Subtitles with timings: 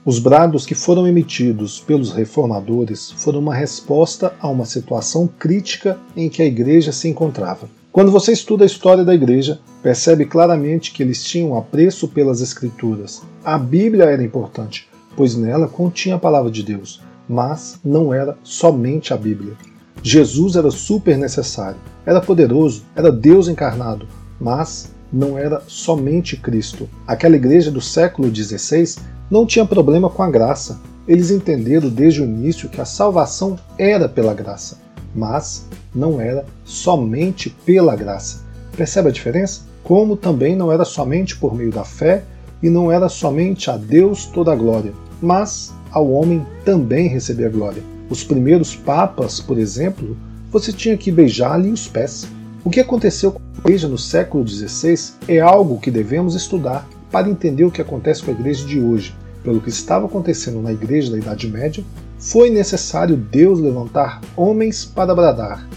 [0.04, 6.28] Os brados que foram emitidos pelos reformadores foram uma resposta a uma situação crítica em
[6.28, 7.70] que a igreja se encontrava.
[7.94, 13.22] Quando você estuda a história da igreja, percebe claramente que eles tinham apreço pelas Escrituras.
[13.46, 19.14] A Bíblia era importante, pois nela continha a palavra de Deus, mas não era somente
[19.14, 19.54] a Bíblia.
[20.02, 24.08] Jesus era super necessário, era poderoso, era Deus encarnado,
[24.42, 26.90] mas não era somente Cristo.
[27.06, 28.96] Aquela igreja do século XVI
[29.30, 30.82] não tinha problema com a graça.
[31.08, 34.83] Eles entenderam desde o início que a salvação era pela graça
[35.16, 38.44] mas não era somente pela graça.
[38.76, 39.62] Percebe a diferença?
[39.84, 42.24] Como também não era somente por meio da fé
[42.62, 47.50] e não era somente a Deus toda a glória, mas ao homem também receber a
[47.50, 47.84] glória.
[48.10, 50.18] Os primeiros papas, por exemplo,
[50.52, 52.28] você tinha que beijar-lhe os pés.
[52.64, 54.96] O que aconteceu com a igreja no século XVI
[55.28, 59.16] é algo que devemos estudar para entender o que acontece com a igreja de hoje.
[59.44, 61.84] Pelo que estava acontecendo na igreja da Idade Média,
[62.18, 65.68] foi necessário Deus levantar homens para bradar.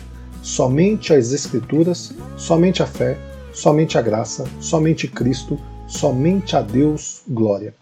[0.41, 3.19] Somente as Escrituras, somente a fé,
[3.53, 5.59] somente a graça, somente Cristo,
[5.89, 7.75] somente a Deus glória,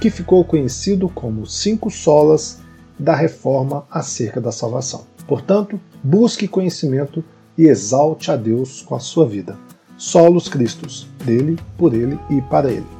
[0.00, 2.58] que ficou conhecido como cinco solas
[2.98, 5.06] da reforma acerca da salvação.
[5.26, 7.24] Portanto, busque conhecimento
[7.56, 9.56] e exalte a Deus com a sua vida.
[9.96, 12.99] Solos Cristos, dele, por ele e para ele.